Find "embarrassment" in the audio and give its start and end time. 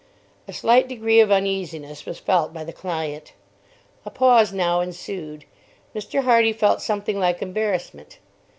7.43-8.17